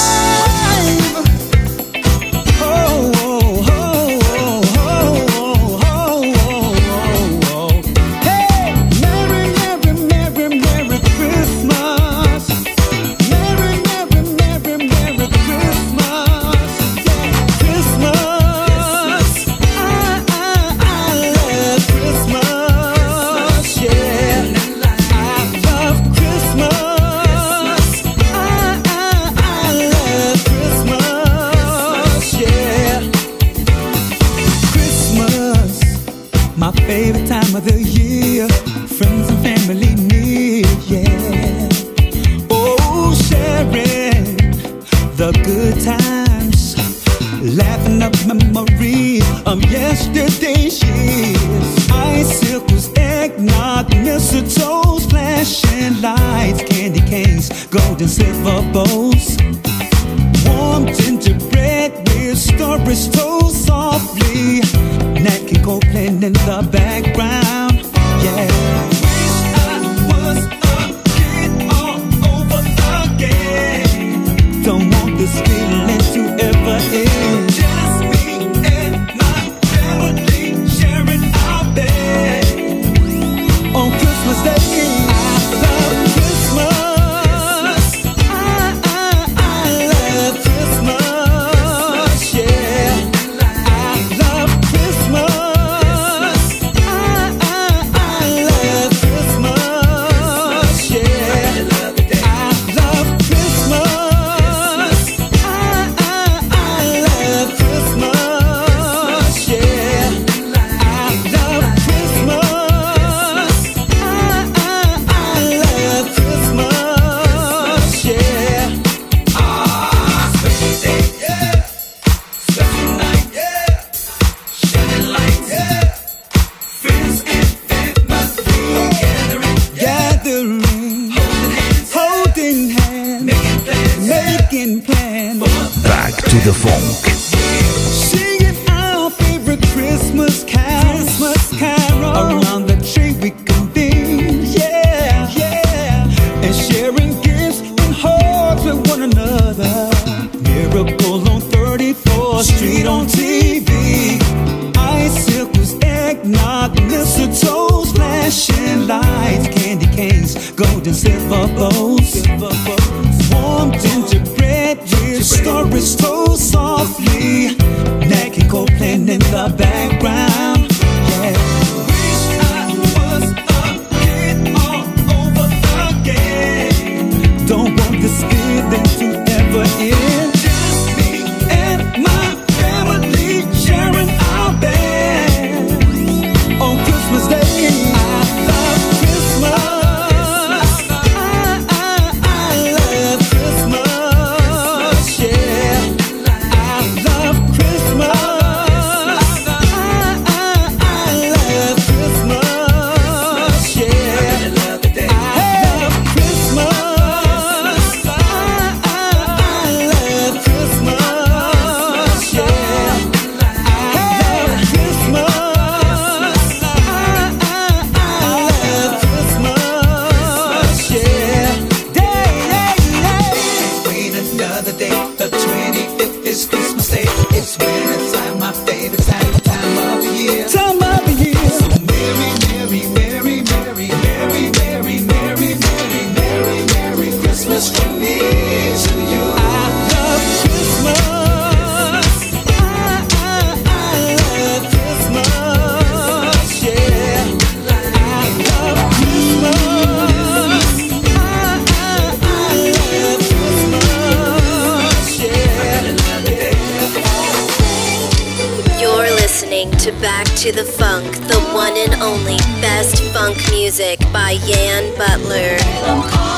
to 259.81 259.93
Back 259.93 260.27
to 260.37 260.53
the 260.53 260.63
Funk, 260.63 261.11
the 261.27 261.41
one 261.55 261.73
and 261.75 261.95
only 262.03 262.37
best 262.61 263.03
funk 263.15 263.39
music 263.51 263.99
by 264.13 264.33
Yan 264.45 264.95
Butler. 264.99 266.30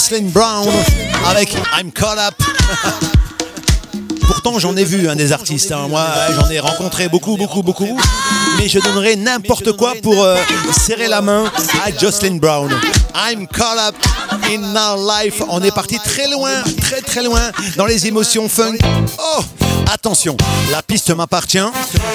Jocelyn 0.00 0.30
Brown 0.30 0.66
avec 1.28 1.54
I'm 1.78 1.92
Caught 1.92 2.18
Up. 2.18 2.34
Pourtant, 4.22 4.58
j'en 4.58 4.74
ai 4.74 4.84
vu 4.84 5.10
un 5.10 5.14
des 5.14 5.30
artistes. 5.30 5.72
Hein. 5.72 5.88
Moi, 5.90 6.06
j'en 6.34 6.48
ai 6.48 6.58
rencontré 6.58 7.10
beaucoup, 7.10 7.36
beaucoup, 7.36 7.62
beaucoup. 7.62 8.00
Mais 8.56 8.66
je 8.66 8.78
donnerais 8.78 9.12
euh, 9.12 9.16
n'importe 9.16 9.72
quoi 9.72 9.92
pour 10.02 10.26
serrer 10.72 11.06
la 11.06 11.20
main 11.20 11.52
à 11.84 11.94
Jocelyn 11.94 12.36
Brown. 12.36 12.70
I'm 13.14 13.46
Caught 13.46 13.78
Up 13.88 13.94
in 14.50 14.74
Our 14.74 14.96
Life. 14.96 15.42
On 15.50 15.62
est 15.62 15.74
parti 15.74 15.98
très 15.98 16.30
loin, 16.30 16.62
très, 16.80 17.02
très 17.02 17.22
loin 17.22 17.52
dans 17.76 17.84
les 17.84 18.06
émotions 18.06 18.48
funk. 18.48 18.78
Oh! 19.18 19.59
Attention, 19.92 20.36
la 20.70 20.82
piste 20.82 21.10
m'appartient. 21.10 21.58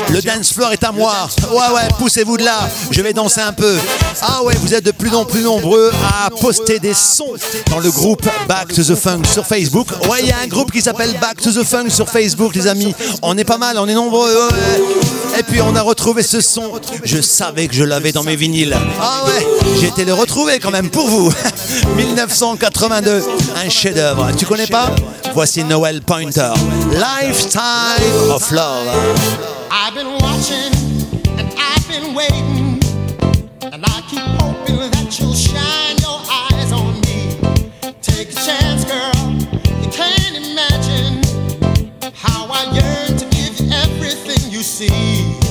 Le 0.09 0.21
dance 0.21 0.53
floor 0.53 0.71
est 0.71 0.83
à 0.85 0.93
moi. 0.93 1.13
Ouais, 1.51 1.75
ouais, 1.75 1.87
poussez-vous 1.99 2.37
de 2.37 2.45
là. 2.45 2.69
Je 2.89 3.01
vais 3.01 3.11
danser 3.11 3.41
un 3.41 3.51
peu. 3.51 3.77
Ah 4.21 4.43
ouais, 4.43 4.55
vous 4.61 4.73
êtes 4.73 4.85
de 4.85 4.91
plus 4.91 5.13
en 5.13 5.25
plus 5.25 5.41
nombreux 5.41 5.91
à 6.25 6.29
poster 6.29 6.79
des 6.79 6.93
sons 6.93 7.33
dans 7.69 7.79
le 7.79 7.91
groupe 7.91 8.25
Back 8.47 8.73
to 8.73 8.81
the 8.81 8.95
Funk 8.95 9.23
sur 9.31 9.45
Facebook. 9.45 9.87
Ouais, 10.09 10.21
il 10.21 10.27
y 10.27 10.31
a 10.31 10.37
un 10.41 10.47
groupe 10.47 10.71
qui 10.71 10.81
s'appelle 10.81 11.13
Back 11.19 11.41
to 11.41 11.51
the 11.51 11.65
Funk 11.65 11.89
sur 11.89 12.07
Facebook, 12.09 12.55
les 12.55 12.67
amis. 12.67 12.95
On 13.21 13.37
est 13.37 13.43
pas 13.43 13.57
mal, 13.57 13.77
on 13.77 13.87
est 13.87 13.93
nombreux. 13.93 14.49
Et 15.37 15.43
puis 15.43 15.61
on 15.61 15.75
a 15.75 15.81
retrouvé 15.81 16.23
ce 16.23 16.39
son. 16.39 16.71
Je 17.03 17.19
savais 17.19 17.67
que 17.67 17.75
je 17.75 17.83
l'avais 17.83 18.13
dans 18.13 18.23
mes 18.23 18.37
vinyles. 18.37 18.77
Ah 19.01 19.23
ouais, 19.27 19.45
j'ai 19.81 19.87
été 19.87 20.05
le 20.05 20.13
retrouver 20.13 20.59
quand 20.59 20.71
même 20.71 20.89
pour 20.89 21.09
vous. 21.09 21.29
1982, 21.97 23.21
un 23.65 23.69
chef-d'œuvre. 23.69 24.31
Tu 24.37 24.45
connais 24.45 24.67
pas? 24.67 24.91
Voici 25.33 25.65
Noel 25.65 26.01
Pointer. 26.01 26.51
Lifetime. 26.93 27.64
time 27.65 28.31
of 28.31 28.51
love. 28.51 28.87
I've 29.71 29.95
been 29.95 30.13
watching 30.19 30.71
and 31.39 31.47
I've 31.57 31.87
been 31.87 32.13
waiting, 32.13 32.79
and 33.73 33.81
I 33.83 33.97
keep 34.09 34.27
hoping 34.39 34.77
that 34.91 35.17
you'll 35.17 35.33
shine 35.33 35.97
your 36.05 36.19
eyes 36.43 36.71
on 36.71 36.93
me. 37.07 37.19
Take 38.01 38.29
a 38.29 38.39
chance, 38.47 38.85
girl. 38.85 39.17
You 39.81 39.89
can't 39.89 40.35
imagine 40.45 41.13
how 42.13 42.45
I 42.51 42.61
yearn 42.77 43.17
to 43.17 43.25
give 43.37 43.59
you 43.59 43.67
everything 43.71 44.51
you 44.51 44.61
see. 44.61 45.44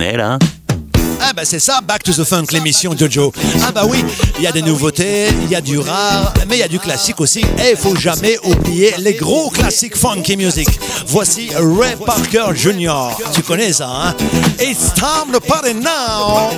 Hein. 0.00 0.38
ah 1.20 1.32
bah 1.36 1.42
c'est 1.44 1.58
ça, 1.58 1.80
Back 1.86 2.02
to 2.02 2.12
the 2.12 2.24
Funk, 2.24 2.46
l'émission 2.52 2.96
Jojo. 2.96 3.30
Ah 3.62 3.72
bah 3.72 3.82
oui, 3.86 4.02
il 4.38 4.44
y 4.44 4.46
a 4.46 4.52
des 4.52 4.62
nouveautés, 4.62 5.28
il 5.42 5.50
y 5.50 5.54
a 5.54 5.60
du 5.60 5.78
rare, 5.78 6.32
mais 6.48 6.56
il 6.56 6.60
y 6.60 6.62
a 6.62 6.68
du 6.68 6.78
classique 6.78 7.20
aussi. 7.20 7.40
Et 7.40 7.72
il 7.72 7.76
faut 7.76 7.94
jamais 7.94 8.38
oublier 8.42 8.94
les 8.98 9.12
gros 9.12 9.50
classiques 9.50 9.96
funky 9.96 10.36
music. 10.36 10.68
Voici 11.08 11.50
Ray 11.54 11.96
Parker 12.06 12.54
Jr. 12.54 13.10
Tu 13.34 13.42
connais 13.42 13.74
ça, 13.74 13.88
hein? 13.88 14.14
It's 14.58 14.94
time 14.94 15.30
to 15.32 15.40
party 15.40 15.74
now. 15.74 16.50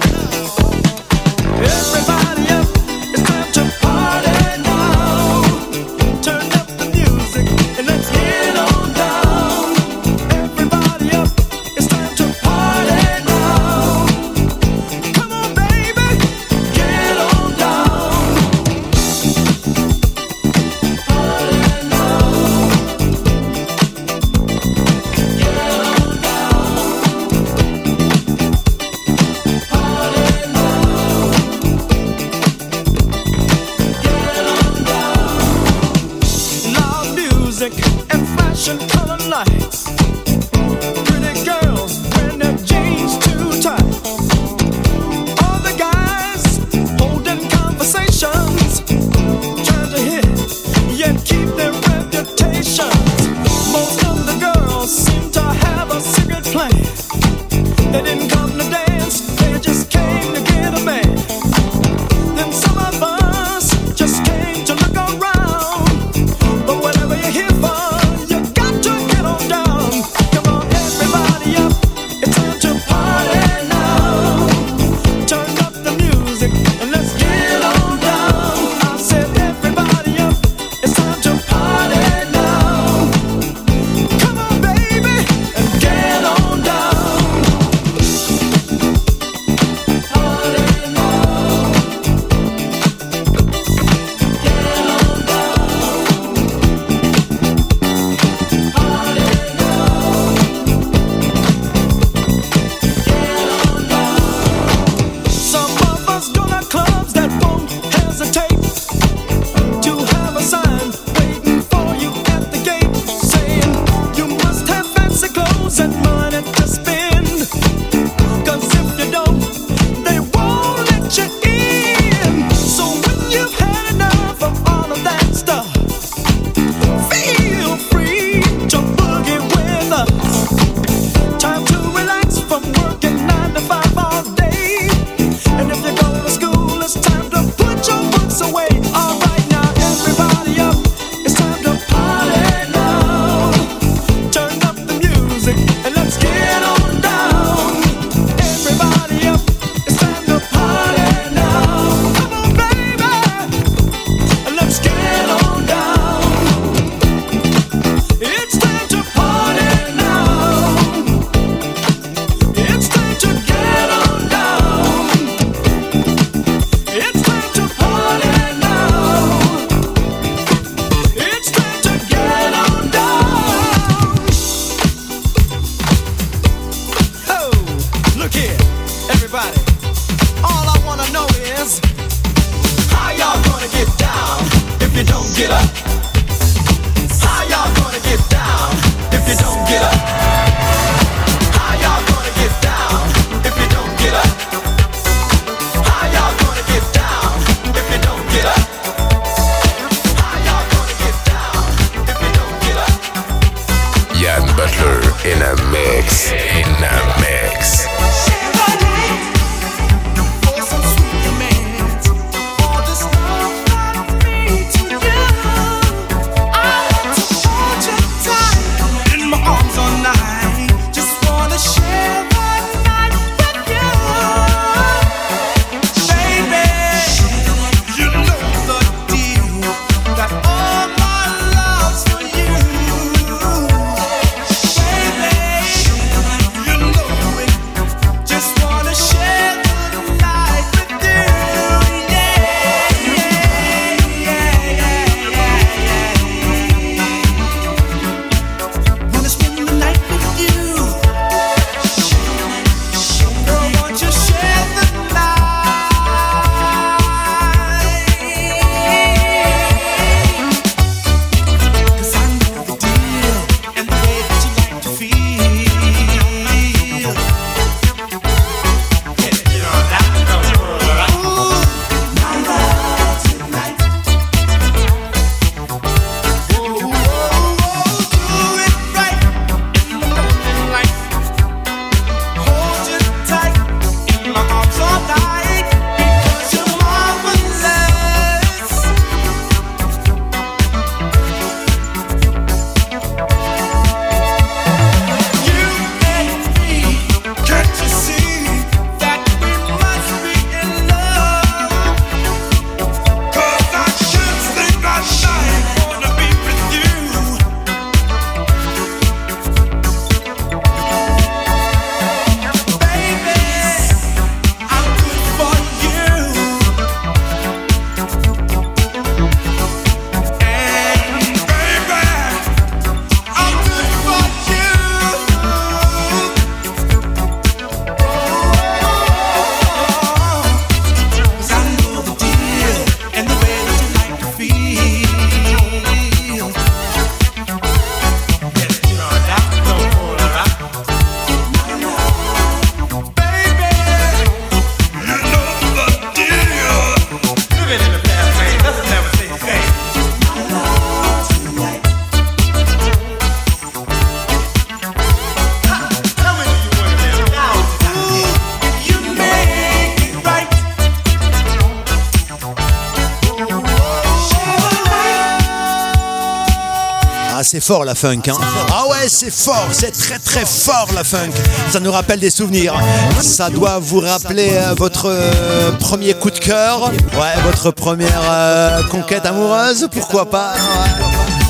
C'est 367.45 367.61
fort 367.61 367.85
la 367.85 367.95
funk, 367.95 368.23
hein. 368.29 368.39
Ah 368.73 368.89
ouais, 368.89 369.07
c'est 369.09 369.31
fort, 369.31 369.69
c'est 369.71 369.91
très 369.91 370.19
très 370.19 370.47
fort 370.47 370.89
la 370.95 371.05
funk. 371.05 371.31
Ça 371.71 371.79
nous 371.79 371.93
rappelle 371.93 372.19
des 372.19 372.31
souvenirs. 372.31 372.75
Ça 373.21 373.51
doit 373.51 373.79
vous 373.79 374.01
rappeler 374.01 374.49
euh, 374.53 374.75
votre 374.75 375.11
euh, 375.11 375.71
premier 375.73 376.15
coup 376.15 376.31
de 376.31 376.39
cœur, 376.39 376.91
ouais, 376.91 377.43
votre 377.45 377.71
première 377.71 378.23
euh, 378.31 378.83
conquête 378.85 379.27
amoureuse, 379.27 379.89
pourquoi 379.93 380.31
pas. 380.31 380.55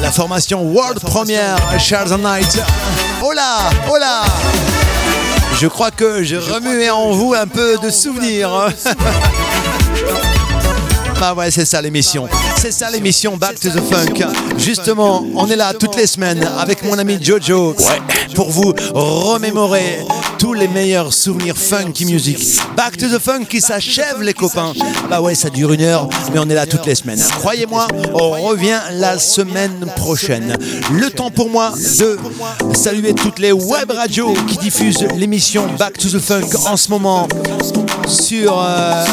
La 0.03 0.11
formation 0.11 0.62
World 0.62 0.99
Première, 1.01 1.59
Charles 1.78 2.12
and 2.12 2.18
Knight. 2.18 2.61
Oh 3.22 3.32
là, 3.32 3.70
oh 3.88 3.97
là 3.97 4.22
Je 5.61 5.68
crois 5.68 5.92
que 5.92 6.24
j'ai 6.24 6.38
remué 6.38 6.90
en 6.90 7.12
vous 7.12 7.34
un 7.34 7.47
peu 7.47 7.78
de 7.82 7.90
souvenirs. 7.90 8.51
Bah 11.21 11.35
ouais, 11.35 11.51
c'est 11.51 11.65
ça 11.65 11.81
l'émission. 11.81 12.29
C'est 12.57 12.73
ça 12.73 12.91
l'émission 12.91 13.37
Back 13.37 13.59
to 13.61 13.71
the 13.71 13.81
Funk. 13.81 14.27
Justement, 14.59 15.25
on 15.35 15.49
est 15.49 15.57
là 15.57 15.73
toutes 15.73 15.97
les 15.97 16.07
semaines 16.07 16.47
avec 16.59 16.83
mon 16.85 16.99
ami 16.99 17.19
Jojo 17.23 17.75
pour 18.35 18.51
vous 18.51 18.75
remémorer 18.93 20.01
tous 20.39 20.53
les 20.53 20.69
meilleurs 20.69 21.12
souvenirs 21.12 21.57
funky 21.57 22.05
music. 22.05 22.39
Back 22.77 22.97
to 22.97 23.07
the 23.07 23.19
Funk 23.19 23.45
qui 23.49 23.61
s'achève 23.61 24.21
les 24.23 24.35
copains. 24.35 24.73
Bah 25.09 25.21
ouais, 25.21 25.35
ça 25.35 25.51
dure 25.51 25.73
une 25.73 25.83
heure, 25.83 26.09
mais 26.33 26.39
on 26.39 26.49
est 26.51 26.55
là 26.55 26.67
toutes 26.67 26.87
les 26.87 26.95
semaines. 26.95 27.23
Croyez-moi, 27.39 27.87
on 28.12 28.31
revient 28.31 28.81
la 28.93 29.19
semaine 29.19 29.87
prochaine. 29.97 30.57
Le 30.93 31.11
temps 31.11 31.31
pour 31.31 31.49
moi 31.49 31.73
de 31.89 32.19
saluer 32.77 33.15
toutes 33.15 33.39
les 33.39 33.53
web 33.53 33.91
radios 33.91 34.35
qui 34.49 34.59
diffusent 34.59 35.07
l'émission 35.17 35.67
Back 35.79 35.97
to 35.97 36.09
the 36.09 36.19
Funk 36.19 36.49
en 36.67 36.77
ce 36.77 36.91
moment 36.91 37.29
sur 38.07 38.61
euh, 38.61 39.05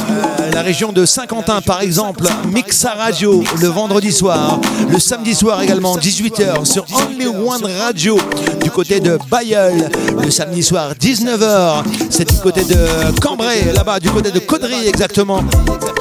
la 0.53 0.61
région 0.61 0.91
de 0.91 1.05
Saint-Quentin 1.05 1.61
par 1.61 1.81
exemple, 1.81 2.23
Mixa 2.51 2.93
Radio 2.93 3.43
le 3.61 3.67
vendredi 3.67 4.11
soir, 4.11 4.59
le 4.89 4.99
samedi 4.99 5.33
soir 5.33 5.61
également 5.61 5.97
18h 5.97 6.65
sur 6.65 6.85
Only 6.93 7.27
One 7.27 7.65
Radio 7.79 8.17
du 8.63 8.69
côté 8.71 8.99
de 8.99 9.17
Bayeul, 9.29 9.89
le 10.23 10.29
samedi 10.29 10.63
soir 10.63 10.93
19h, 10.93 11.83
c'est 12.09 12.29
du 12.29 12.37
côté 12.37 12.63
de 12.63 13.19
Cambrai, 13.19 13.71
là-bas 13.73 13.99
du 13.99 14.09
côté 14.09 14.31
de 14.31 14.39
Caudry 14.39 14.87
exactement. 14.87 15.41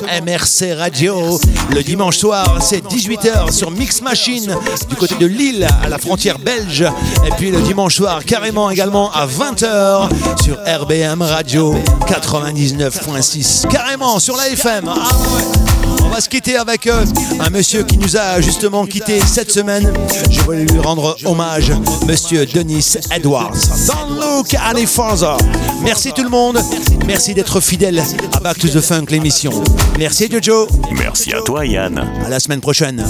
MRC 0.02 0.72
Radio, 0.76 1.38
le 1.74 1.82
dimanche 1.82 2.16
soir 2.18 2.58
c'est 2.60 2.84
18h 2.84 3.52
sur 3.52 3.70
Mix 3.70 4.00
Machine 4.02 4.56
du 4.88 4.96
côté 4.96 5.14
de 5.16 5.26
Lille 5.26 5.66
à 5.82 5.88
la 5.88 5.98
frontière 5.98 6.38
belge 6.38 6.84
et 7.26 7.30
puis 7.36 7.50
le 7.50 7.60
dimanche 7.60 7.96
soir 7.96 8.24
carrément 8.24 8.70
également 8.70 9.10
à 9.12 9.26
20h 9.26 10.08
sur 10.42 10.56
RBM 10.56 11.22
Radio 11.22 11.74
99.6 12.06 13.68
carrément 13.68 14.18
sur 14.18 14.36
la 14.36 14.48
FM. 14.50 14.84
Ah 14.88 15.08
ouais. 15.34 15.89
On 16.10 16.14
va 16.14 16.20
se 16.20 16.28
quitter 16.28 16.56
avec 16.56 16.88
euh, 16.88 17.04
un 17.38 17.50
monsieur 17.50 17.84
qui 17.84 17.96
nous 17.96 18.16
a 18.16 18.40
justement 18.40 18.84
quitté 18.84 19.20
cette 19.20 19.52
semaine. 19.52 19.92
Je 20.28 20.40
voulais 20.40 20.64
lui 20.64 20.80
rendre 20.80 21.16
hommage, 21.24 21.70
monsieur 22.08 22.44
Denis 22.46 22.96
Edwards. 23.12 23.54
Don't 23.86 24.18
look 24.18 24.52
any 24.54 24.86
further. 24.86 25.36
Merci 25.84 26.12
tout 26.12 26.24
le 26.24 26.28
monde. 26.28 26.58
Merci 27.06 27.32
d'être 27.32 27.60
fidèle 27.60 28.02
à 28.32 28.40
Back 28.40 28.58
to 28.58 28.66
the 28.66 28.80
Funk, 28.80 29.04
l'émission. 29.10 29.52
Merci 30.00 30.28
Jojo. 30.28 30.66
Merci 30.98 31.32
à 31.32 31.42
toi, 31.42 31.64
Yann. 31.64 31.96
À 32.26 32.28
la 32.28 32.40
semaine 32.40 32.60
prochaine. 32.60 33.04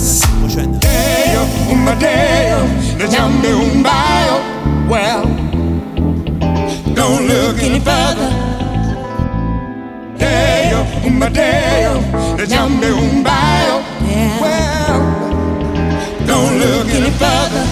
Dale, 11.32 12.00
Umadale, 12.00 12.36
the 12.36 12.44
Jambe 12.46 12.90
Umbayo. 12.90 13.82
Well, 14.40 15.00
don't 16.26 16.58
look 16.58 16.88
any 16.88 17.10
further, 17.10 17.64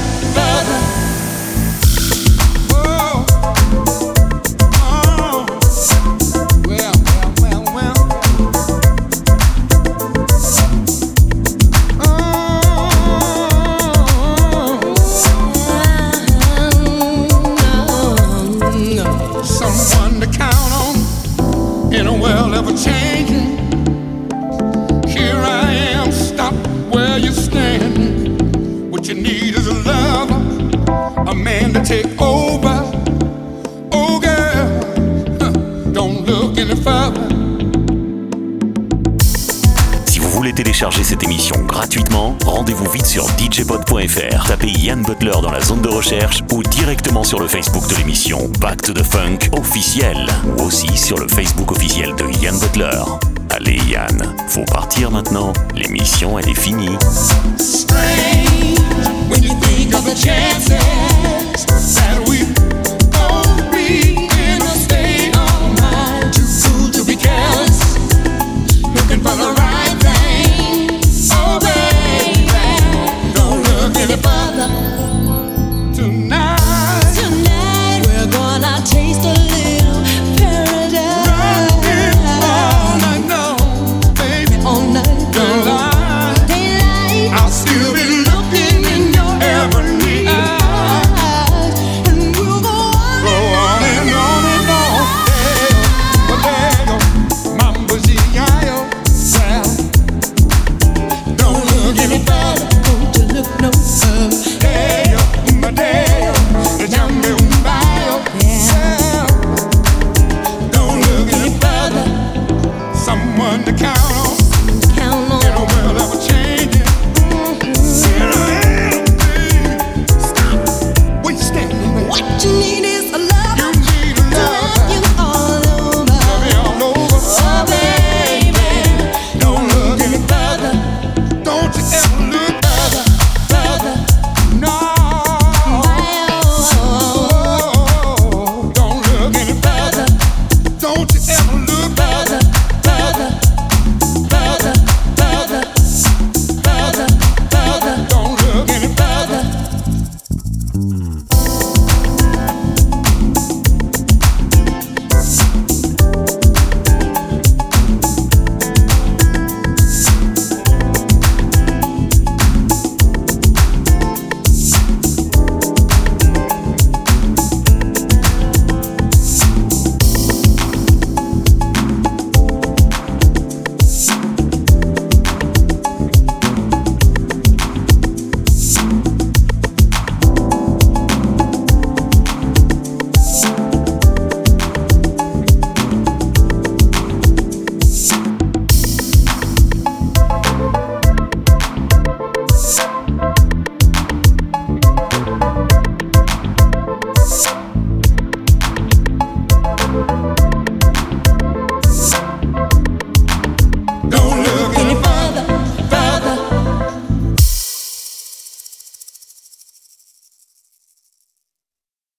Tapez 44.06 44.70
Yann 44.78 45.02
Butler 45.02 45.32
dans 45.42 45.50
la 45.50 45.60
zone 45.60 45.82
de 45.82 45.88
recherche 45.88 46.44
ou 46.52 46.62
directement 46.62 47.24
sur 47.24 47.40
le 47.40 47.48
Facebook 47.48 47.88
de 47.88 47.96
l'émission 47.96 48.48
Back 48.60 48.80
to 48.82 48.92
the 48.92 49.02
Funk 49.02 49.38
officiel 49.58 50.24
ou 50.56 50.62
aussi 50.62 50.96
sur 50.96 51.18
le 51.18 51.26
Facebook 51.26 51.72
officiel 51.72 52.14
de 52.14 52.24
Yann 52.40 52.56
Butler. 52.60 53.02
Allez 53.50 53.80
Yann, 53.88 54.36
faut 54.46 54.64
partir 54.64 55.10
maintenant. 55.10 55.52
L'émission 55.74 56.38
elle 56.38 56.48
est 56.48 56.54
finie. 56.54 56.96